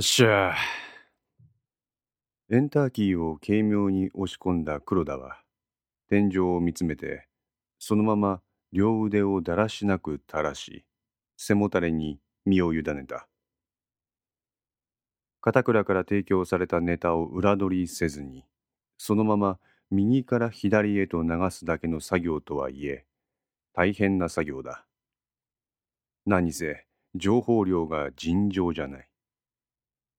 [0.00, 0.54] っしゃ。
[2.50, 5.38] エンターキーを軽妙に押し込んだ黒田は
[6.10, 7.26] 天井を見つめて
[7.78, 10.84] そのまま両腕をだらしなく垂らし
[11.38, 13.26] 背もたれに身を委ねた。
[15.40, 18.44] 片倉から提供されたネタを裏取りせずに
[18.98, 19.58] そのまま
[19.90, 23.06] 右から左へと流すだけの作業とはいえ
[23.72, 24.84] 大変な作業だ。
[26.26, 29.08] 何せ情報量が尋常じゃない。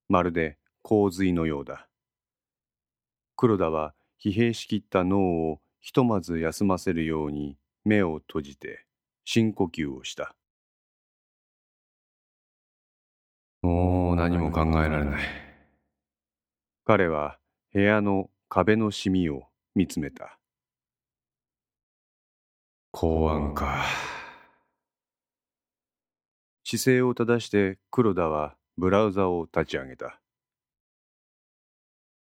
[0.09, 1.87] まるで洪水のようだ。
[3.35, 3.93] 黒田は
[4.23, 8.85] 疲弊しきった脳をひとまず休ませるように目を閉じて
[9.25, 10.35] 深呼吸をした。
[13.61, 15.23] もう何も考えられない。
[16.85, 17.37] 彼は
[17.73, 19.43] 部屋の壁のシミを
[19.75, 20.39] 見つめた。
[22.91, 23.83] 公安か。
[26.63, 30.19] 姿勢を正して黒田はブラウザを立ち上げた。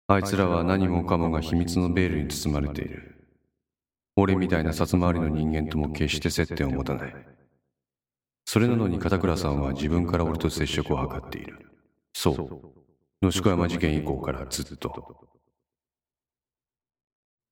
[0.08, 3.26] あいつらは何もかもが秘密のベールに包まれている。
[4.18, 7.16] 俺みたいな札回りの人間とも決して接点を持たない。
[8.46, 11.72] それなのに片倉さんは自分から俺と接触を図っている。
[12.14, 13.26] そう。
[13.26, 15.30] 野宿山事件以降からずっと。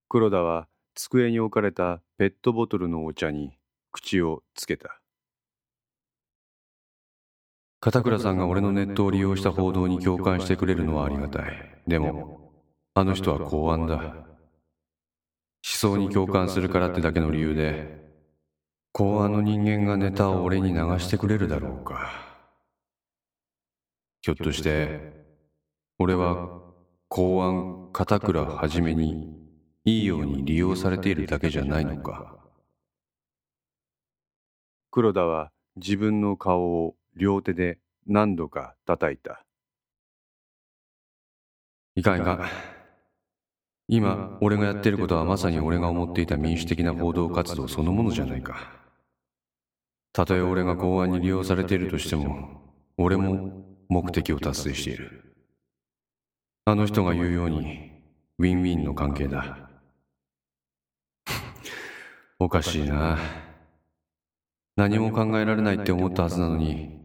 [0.10, 3.58] 黒田は机に置かれたペットボトルのお茶に
[3.94, 4.99] 口をつけた。
[7.82, 11.82] 片倉さんが俺のネットを利用した報道に共感してくれるのはありがたい。
[11.88, 12.52] でも、
[12.94, 13.96] あの人は公安だ。
[13.96, 14.26] 思
[15.62, 18.00] 想に共感するからってだけの理由で、
[18.92, 22.12] 公安の人間がネタを俺に流してくれるだろうか。
[24.22, 25.14] ひょっとして、
[26.00, 26.62] 俺は
[27.08, 29.38] 公安片倉はじめに
[29.86, 32.36] いいように利用されているだけじゃないのか？
[34.92, 39.44] 黒田は自分の顔を両手で何度か叩いた。
[41.96, 42.46] いかんいかん。
[43.88, 48.72] 今、俺がやってることはまさに俺が思っていた民主的な報道活動そのものじゃないか。
[50.14, 52.62] たとえ俺が公安に利用されているとしても、
[52.98, 55.36] 俺も目的を達成している。
[56.66, 57.92] あの人が言うように、
[58.38, 59.70] ウィンウィンの関係だ。
[62.38, 63.18] おかしいな。
[64.80, 67.02] 何も考えられないって思ったはずなのに、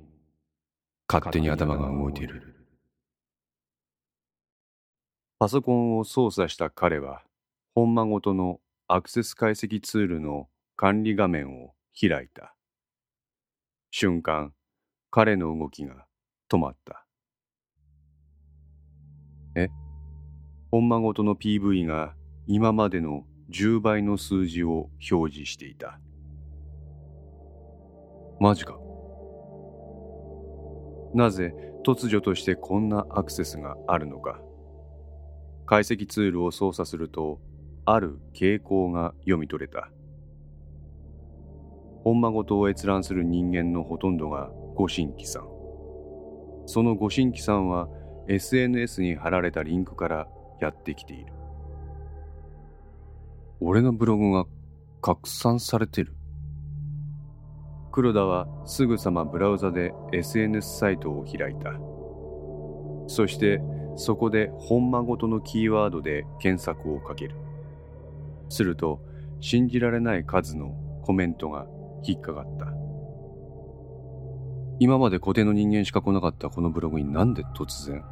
[1.12, 2.54] 勝手に頭が動いている。
[5.40, 7.24] パソコンを操作した彼は、
[7.74, 12.54] 本間ごとのアクセス解析ツールの管理画面を開いた。
[13.90, 14.54] 瞬間、
[15.10, 16.06] 彼の動きが
[16.48, 17.04] 止まった。
[19.56, 19.68] え？
[20.70, 22.14] 本間ごとの PV が
[22.46, 25.98] 今までの10倍の数字を表示していた。
[28.40, 28.78] マジか。
[31.14, 34.40] なぜ突如としてこんなアクセスがあるのか。
[35.66, 37.40] 解析ツールを操作すると
[37.84, 39.90] ある傾向が読み取れた。
[42.02, 45.48] 本間ごとを閲覧する人間のほとんどがご新規さん。
[46.66, 47.88] そのご新規さんは
[48.28, 50.28] SNS に貼られたリンクから
[50.60, 51.32] やってきている。
[53.60, 54.46] 俺のブログが
[55.00, 56.14] 拡散されてる。
[57.94, 61.70] 黒田はすぐさまブラウザで SNS サイトを開いた。
[63.06, 63.60] そして
[63.94, 67.36] そこで本間ごとのキーワードで検索をかける。
[68.48, 69.00] すると
[69.38, 70.74] 信じられない数の
[71.04, 71.66] コメントが
[72.02, 72.66] 引っかかった。
[74.80, 78.04] 今まで固定の人間しか来なかったこのブログになんで突然？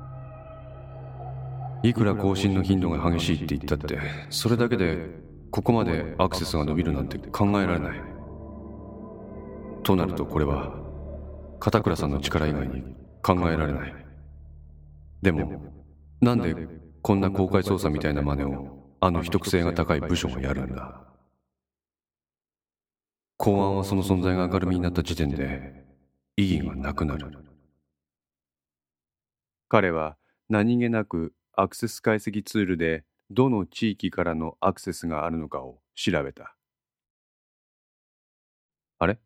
[1.83, 3.99] いくら更新の頻度が激しいって言ったって、
[4.31, 5.09] それだけで
[5.51, 8.01] ここまでアクセスが伸びるなんて考えられない。
[9.83, 10.75] となるとこれは
[11.61, 12.83] 片倉さんの力以外に
[13.23, 13.95] 考えられない。
[15.23, 15.63] でも
[16.21, 16.55] なんで
[17.03, 21.01] こんな公開捜査みたいな真似をあの秘匿性が高い部署がやるんだ。
[23.37, 25.85] 公安はその存在が明るみになった時点で
[26.37, 27.27] 意義がなくなる。
[29.69, 30.17] 彼は
[30.49, 36.55] 何気なくアクセス解析ツールでどの地域からのアクセスがあるのかを調べた。
[38.99, 39.19] あれ？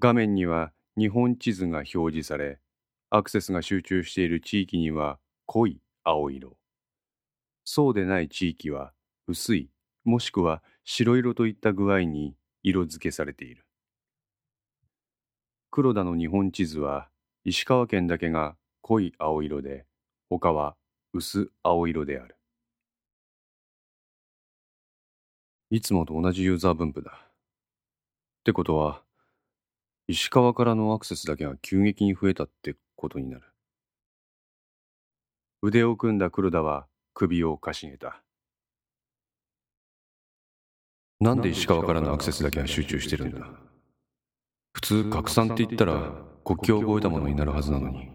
[0.00, 2.60] 画面には日本地図が表示され、
[3.10, 6.56] アクセスが集中している地域には濃い青色。
[7.64, 8.92] そうでない地域は
[9.26, 9.70] 薄い、
[10.04, 13.64] もしくは白色といった具合に色付けされている。
[15.70, 17.08] 黒田の日本地図は
[17.44, 19.84] 石川県だけが濃い青色で、
[20.30, 20.76] 他は
[21.12, 22.36] 薄青色である。
[25.70, 27.10] いつもと同じユーザー分布だ。
[27.10, 29.02] ってことは、
[30.08, 33.44] 石川からのアクセスだけが急激に増えたってことになる。
[35.60, 38.22] 腕を組んだ黒田は首をかしげた。
[41.20, 43.50] なんで石川からのアクセスだけは集中してるんだ？
[44.72, 46.12] 普通拡散って言ったら
[46.44, 48.08] 国境を越えたものになるはずなのに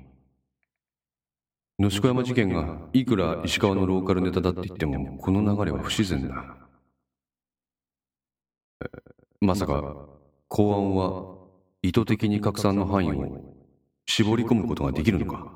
[1.78, 6.56] 野宿山事件がいくら石川のローカルネタだって言ってもこの流れは不自然だ
[9.42, 10.08] まさか
[10.48, 11.43] 公安は
[11.86, 13.42] 意図的に拡散の範囲を
[14.06, 15.52] 絞り込むことができるのか。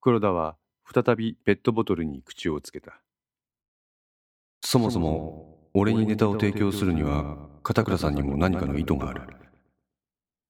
[0.00, 0.56] 黒田は
[0.90, 3.02] 再びペットボトルに口をつけた。
[4.62, 9.22] そもそも俺にネタを提供するには片倉さんにも何かの意図がある。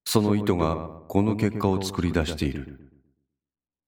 [0.05, 2.93] その意図がこの結果を作り出している。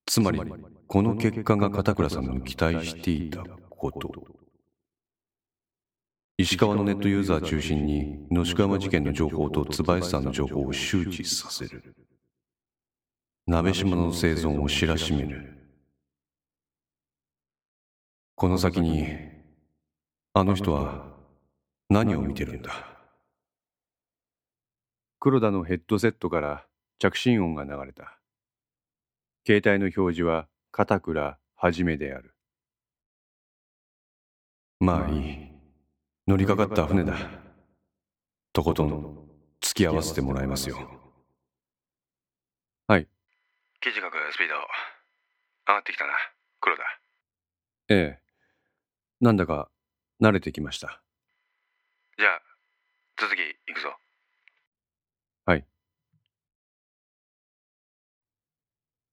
[0.07, 0.41] つまり
[0.89, 4.42] この結果が片倉さんの期待していたこと。
[6.39, 11.95] 石川のネットユーザー中心に野宿山事件の情報と椿さんの情報を周知させる。
[13.47, 15.59] 鍋島の生存を知らしめる。
[18.35, 19.07] この先に
[20.33, 21.07] あの人は
[21.91, 22.73] 何を見てるんだ？
[25.21, 26.65] 黒田のヘッドセットから
[26.99, 28.19] 着信音が流れた。
[29.47, 32.35] 携帯の表示は片倉はじめである。
[34.81, 35.52] まあいい
[36.25, 37.17] 乗りかかった船だ。
[38.53, 39.29] とことん
[39.61, 40.77] 付き合わせてもらいますよ。
[42.87, 43.09] はい。
[43.81, 44.55] 記事書くスピード。
[44.55, 46.13] 上がってきたな。
[46.61, 46.83] 黒田
[47.89, 48.23] ええ。
[49.21, 49.69] なんだか
[50.21, 51.03] 慣れてきました。
[52.17, 52.43] じゃあ、
[53.21, 53.93] 続きいくぞ。
[55.45, 55.67] はい。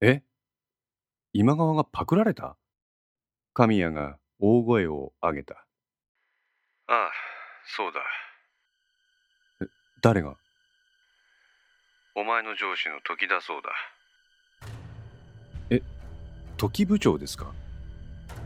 [0.01, 0.21] え？
[1.33, 2.55] 今川がパクられた？
[3.53, 5.65] 神谷が大声を上げた。
[6.91, 7.11] ああ、
[7.77, 7.99] そうだ。
[9.61, 9.67] え、
[10.01, 10.35] 誰が？
[12.15, 13.69] お前の上司の時だそうだ。
[15.69, 15.83] え、
[16.57, 17.53] 時部長ですか？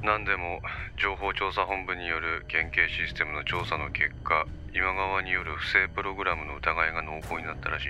[0.02, 0.62] 何でも
[0.98, 7.88] 情報調査本部による県警システムの調査の結果今川による不正プログラムの疑いが濃厚になったらしい。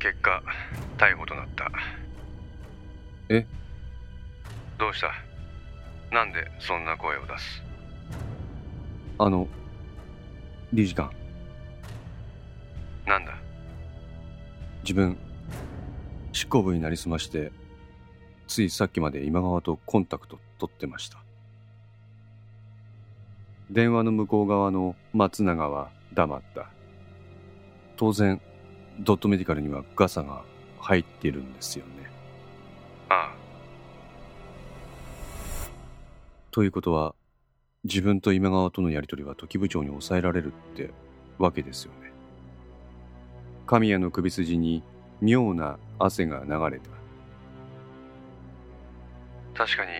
[0.00, 0.42] 結果
[0.98, 1.70] 逮捕となった。
[3.28, 3.46] え？
[4.78, 5.14] どうした？
[6.12, 7.62] なんでそんな声を出す？
[9.18, 9.48] あの
[10.72, 11.10] 理事官。
[13.06, 13.32] なんだ？
[14.82, 15.16] 自分
[16.32, 17.50] 執行部になりすまして
[18.46, 21.18] ついさっきまで今川とコンタクト取ってました。
[23.70, 26.68] 電話の向こう側の松永は黙った。
[27.96, 28.40] 当然
[29.00, 30.42] ドットメディカルにはガサが
[30.78, 31.92] 入っているんですよね。
[33.08, 33.34] ああ。
[36.50, 37.14] ということは
[37.86, 40.90] 自分と今川とのやり取りは時部長に抑えられるって
[41.38, 42.10] わけですよね。
[43.66, 44.82] 神谷の首筋に
[45.20, 46.90] 妙な汗が流れた。
[49.54, 49.92] 確かに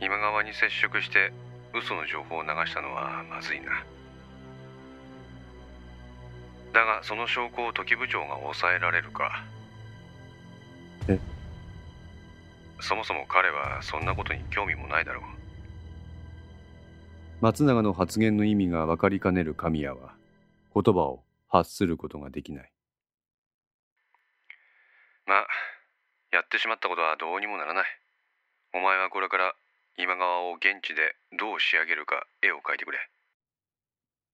[0.00, 1.32] 今川に接触して
[1.74, 3.84] 嘘の情報を流したのはまずいな。
[6.72, 9.44] だがその証拠を時部長が抑えられるか。
[11.08, 11.18] え？
[12.80, 15.24] そもそも彼はそんなことに興味もないだろう
[17.44, 20.14] 松永の発言の意味が分かりかねる神谷は
[20.74, 22.72] 言葉を発することができない。
[25.26, 25.46] まあ
[26.32, 27.84] やってしまったことはどうにもならない。
[28.72, 29.52] お前はこれから
[29.98, 32.98] 今川を現地でどう仕上げるか絵を描いてくれ。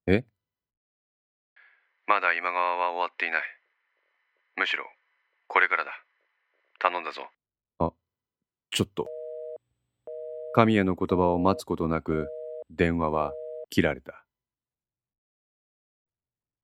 [0.07, 0.25] え？
[2.07, 3.43] まだ今川は終わっていない。
[4.55, 4.85] むしろ
[5.49, 5.91] これからだ。
[6.79, 7.27] 頼んだぞ。
[7.81, 7.91] あ
[8.71, 9.09] ちょっと。
[10.55, 12.29] 神谷の言葉を待つことなく
[12.71, 13.33] 電話は
[13.69, 14.25] 切られた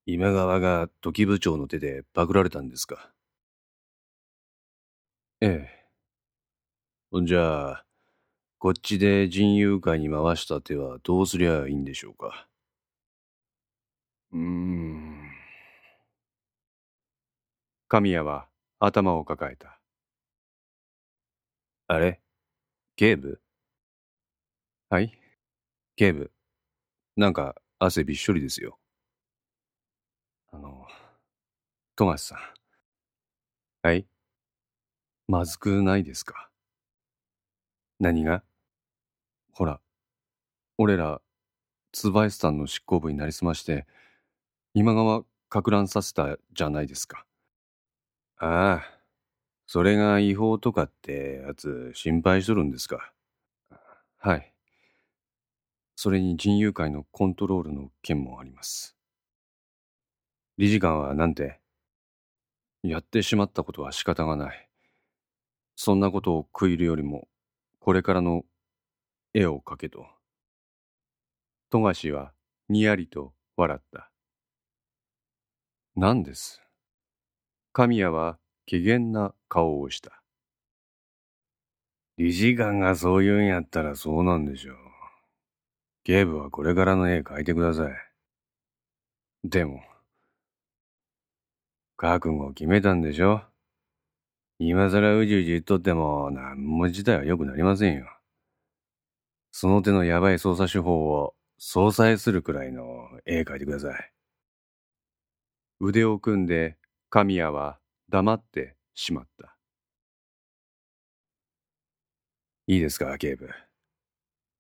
[0.07, 3.11] 今川が時部長の手でパクられたんですか？
[5.41, 5.87] ええ。
[7.11, 7.85] ほんじゃあ、
[8.59, 12.47] こっちで人友会に回した手はどうすりゃいいんでしょうか？
[14.33, 15.31] うーん。
[17.89, 18.49] 神谷は
[18.79, 19.81] 頭を抱えた。
[21.89, 22.21] あれ？
[22.97, 23.41] 警部？
[24.91, 25.19] はい
[25.99, 26.31] 警部。
[27.17, 28.79] なんか汗びっしょりですよ。
[30.53, 30.87] あの、
[31.97, 32.39] 富樫さん。
[33.83, 34.07] はい
[35.29, 36.49] まずくないですか？
[38.01, 38.43] 何が？
[39.53, 39.81] ほら、
[40.79, 41.21] 俺ら、
[41.93, 43.87] 椿さんの執行部になりすまして、
[44.75, 47.27] 今川か乱させたじゃないですか。
[48.39, 49.01] ああ、
[49.67, 53.13] それが違法とかってやつ心配しとるんですか？
[54.19, 54.56] はい。
[55.97, 58.95] それに人友会のコントロールの件もあります。
[60.59, 61.59] 理事官は何て
[62.83, 64.69] やってしまったことは仕方がない。
[65.75, 67.29] そんなことを悔いるよりも、
[67.81, 68.45] これからの
[69.33, 70.07] 絵を描けと。
[71.71, 72.33] 富樫は
[72.69, 74.11] にやりと笑った。
[75.95, 76.61] 何です
[77.73, 78.39] 神谷は
[78.71, 80.23] 怪げな顔をした。
[82.19, 84.86] 理事官がそう言うんやったらそうなんでしょう。
[86.07, 87.93] 警部はこれからの絵描いてください。
[89.43, 89.83] でも、
[91.97, 93.43] 覚悟を決めたんでしょ？
[94.61, 98.07] 今更うじうじ言っとっても何も事態は良くなりませんよ。
[99.51, 104.13] その手のヤバい捜査手法を相殺するくらいの絵描いてください。
[105.81, 106.77] 腕を組んで
[107.11, 109.57] 神谷は黙ってしまった。
[112.69, 113.51] いいですか、警部。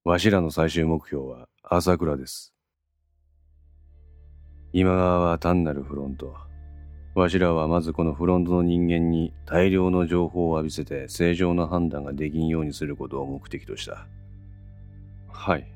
[0.06, 2.54] わしらの最終目標は朝倉です。
[4.72, 6.32] 今川は単なるフロント。
[7.16, 14.06] わしらはまずこのフロントの人間に大量の情報を浴びせて正常な判断ができんようにすることを目的とした。
[15.28, 15.66] はい。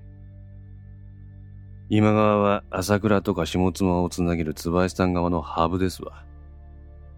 [1.88, 6.24] 今川は朝倉とか下妻をつなげる椿さん側のハブですわ。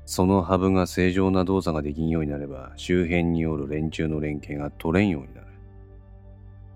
[0.06, 5.51] そのハブが正常な動作ができんようになれば周辺による連中の連携が取れんようになる。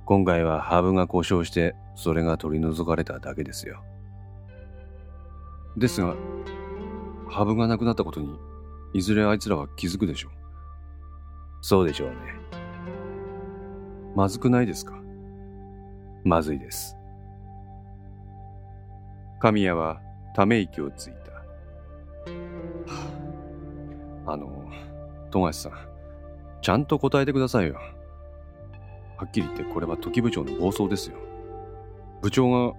[0.07, 3.83] 今回はハブが故障してそれが取り除かれただけですよ。
[5.77, 6.15] ですが、
[7.29, 8.39] ハブがなくなったことに、
[8.95, 10.31] いずれあいつらは気づくでしょう。
[11.61, 12.17] そうでしょうね。
[14.15, 14.97] まずくないですか？
[16.23, 16.97] まずいです。
[19.41, 20.01] 神谷は
[20.37, 21.43] ため息をついた。
[24.33, 24.71] あの、
[25.33, 25.73] 富樫さん、
[26.63, 27.77] ちゃんと答えてくださいよ。
[29.17, 31.17] はっきり言ってこれは時部長の暴走ですよ。
[32.23, 32.75] 部長が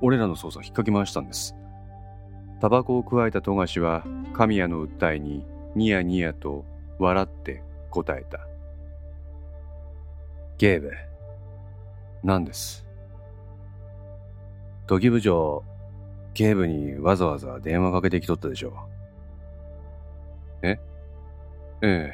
[0.00, 1.54] 俺らの捜査を引っかき回したんです。
[2.60, 5.44] タバコを加えた富樫は神谷の訴えに
[5.74, 6.64] ニヤニヤと
[6.98, 8.40] 笑って答えた。
[10.58, 10.90] 警部、
[12.22, 12.86] 何です？
[14.86, 15.64] 時部長、
[16.34, 18.74] 警部にわざわざ電話かけてきとったでしょ
[20.62, 20.80] うえ？
[21.80, 22.12] え。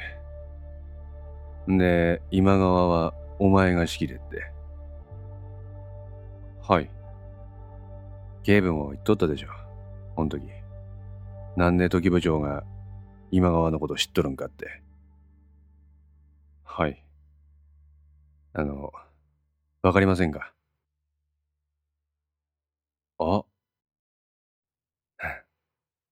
[1.69, 4.51] んで、今川はお前が仕切れって。
[6.61, 6.89] はい。
[8.43, 9.47] 警部も言っとったでしょ。
[10.15, 10.43] ほんとき。
[11.55, 12.63] なんで時部長が
[13.31, 14.81] 今川のこと知っとるんかって。
[16.63, 17.03] はい。
[18.53, 18.91] あの、
[19.81, 20.53] わかりませんか？
[23.19, 23.45] あ、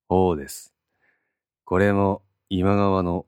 [0.10, 0.74] そうです。
[1.66, 3.26] これも今川の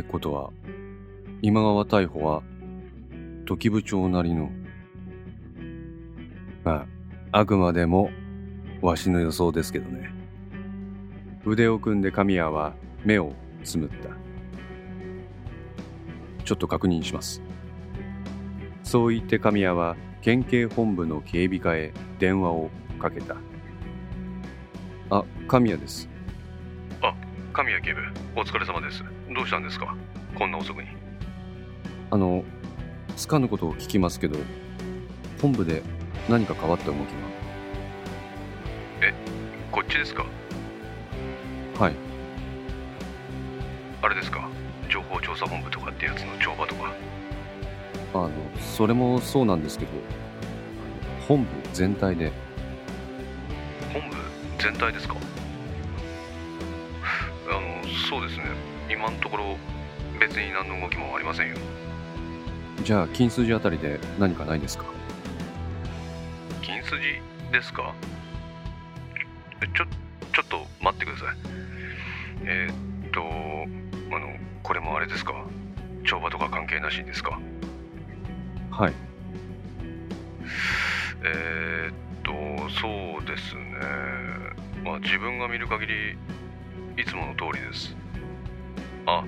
[0.00, 0.50] ってことは、
[1.40, 2.42] 今川逮捕は
[3.46, 4.50] 時部長なりの。
[6.64, 6.86] ま
[7.32, 8.10] あ、あくまでも
[8.82, 10.12] わしの予想ですけどね。
[11.46, 12.74] 腕を組んで神谷は
[13.04, 13.32] 目を
[13.64, 14.10] つむった。
[16.44, 17.40] ちょっと確認します。
[18.82, 23.36] そう言って神谷は県警本部の警備課へ電話をかけた。
[25.08, 26.06] あ、神谷です。
[27.00, 27.14] あ、
[27.54, 28.00] 神谷警部、
[28.36, 29.02] お疲れ様です。
[29.34, 29.94] どうしたんですか？
[30.34, 30.88] こんな遅くに。
[32.10, 32.44] あの、
[33.16, 34.38] つかぬことを聞きますけど、
[35.42, 35.82] 本部で
[36.28, 36.96] 何か変わった動き
[39.72, 40.24] こっちですか？
[41.78, 41.84] が。
[41.86, 41.94] はい。
[44.00, 44.48] あれですか？
[44.88, 46.94] 情報調査本部とかってやつの帳場とか？
[48.14, 49.90] あの、それもそうなんですけど、
[51.28, 52.32] 本部全体で、
[53.92, 54.16] 本部
[54.62, 55.16] 全体ですか？
[57.50, 58.44] あの、そうですね。
[58.90, 59.56] 今のところ
[60.18, 61.56] 別に何の動きもありませんよ。
[62.84, 64.84] じゃあ金筋あたりで何かないですか？
[66.62, 66.96] 金筋
[67.52, 67.94] ですか？
[69.62, 69.84] えちょ、
[70.32, 71.36] ちょっと待ってください。
[72.44, 73.22] えーっと、
[74.14, 75.32] あの、これもあれですか？
[76.04, 77.40] 帳場とか関係なしですか？
[78.70, 78.92] はい。
[81.24, 82.32] えーっと、
[82.70, 83.62] そうですね。
[84.84, 86.12] まあ自分が見る限り、
[87.02, 87.96] いつもの通りです。
[89.06, 89.24] あ、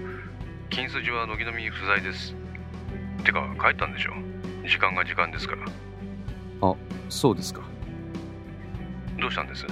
[0.71, 2.35] 金筋は軒並み不在です。
[3.25, 4.13] てか、帰ったんでしょ？
[4.69, 5.67] 時間が時間ですから。
[6.69, 6.75] あ、
[7.09, 7.63] そうですか。
[9.21, 9.65] どうしたんです？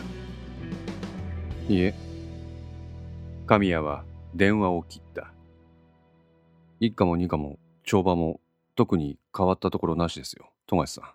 [1.68, 1.94] いえ。
[3.46, 5.32] 神谷は電話を切った。
[6.78, 8.40] 一課も二課も帳場も
[8.74, 11.14] 特に変わったところなしですよ、富樫さ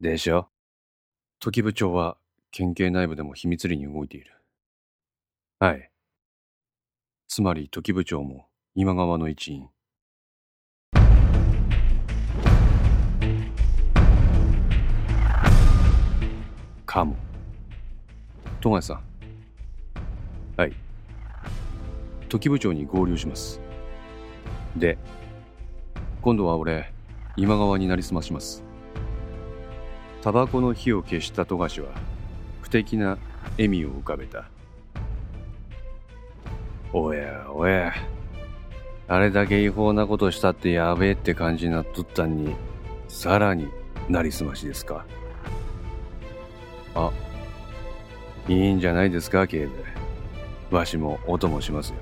[0.00, 0.02] ん。
[0.02, 0.48] でしょ？
[1.40, 2.16] 時部長は
[2.50, 4.32] 県警内部でも秘密裏に動いている。
[5.58, 5.90] はい。
[7.28, 9.68] つまり時部長も今川の一員。
[16.86, 17.16] かも。
[18.60, 19.02] 富樫さん。
[20.56, 20.72] はい。
[22.28, 23.60] 時部長に合流します。
[24.76, 24.96] で、
[26.22, 26.92] 今度は俺、
[27.36, 28.62] 今川になりすまします。
[30.22, 31.88] タバコの火を消した富樫は、
[32.62, 33.18] 不敵な
[33.52, 34.48] 笑みを浮かべた。
[36.96, 37.92] おやおや、
[39.08, 42.54] あれだけ違法なことしたってやべえって感じになっとったんに、
[43.08, 43.68] さらに
[44.08, 45.04] なりすましですか。
[46.94, 47.10] あ、
[48.46, 50.76] いいんじゃないですか、警部。
[50.76, 51.96] わしもお供しますよ。